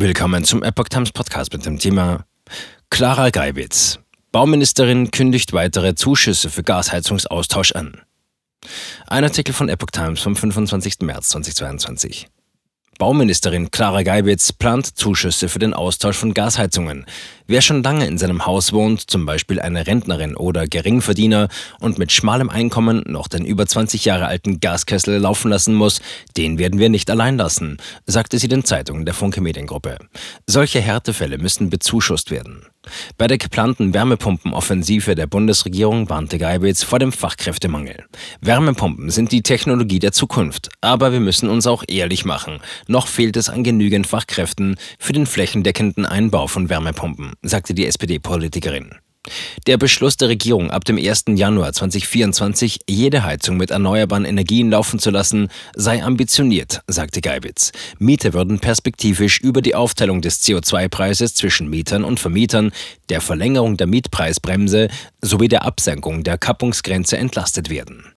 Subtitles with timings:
[0.00, 2.24] Willkommen zum Epoch Times Podcast mit dem Thema
[2.88, 3.98] Clara Geibitz.
[4.30, 8.02] Bauministerin kündigt weitere Zuschüsse für Gasheizungsaustausch an.
[9.08, 11.00] Ein Artikel von Epoch Times vom 25.
[11.00, 12.28] März 2022.
[13.00, 17.04] Bauministerin Clara Geibitz plant Zuschüsse für den Austausch von Gasheizungen.
[17.50, 21.48] Wer schon lange in seinem Haus wohnt, zum Beispiel eine Rentnerin oder Geringverdiener
[21.80, 26.02] und mit schmalem Einkommen noch den über 20 Jahre alten Gaskessel laufen lassen muss,
[26.36, 29.96] den werden wir nicht allein lassen, sagte sie den Zeitungen der Funke Mediengruppe.
[30.46, 32.66] Solche Härtefälle müssen bezuschusst werden.
[33.16, 38.04] Bei der geplanten Wärmepumpenoffensive der Bundesregierung warnte Geibitz vor dem Fachkräftemangel.
[38.40, 42.60] Wärmepumpen sind die Technologie der Zukunft, aber wir müssen uns auch ehrlich machen.
[42.86, 48.90] Noch fehlt es an genügend Fachkräften für den flächendeckenden Einbau von Wärmepumpen, sagte die SPD-Politikerin.
[49.66, 51.24] Der Beschluss der Regierung, ab dem 1.
[51.34, 57.72] Januar 2024 jede Heizung mit erneuerbaren Energien laufen zu lassen, sei ambitioniert, sagte Geibitz.
[57.98, 62.72] Mieter würden perspektivisch über die Aufteilung des CO2-Preises zwischen Mietern und Vermietern,
[63.08, 64.88] der Verlängerung der Mietpreisbremse
[65.20, 68.04] sowie der Absenkung der Kappungsgrenze entlastet werden.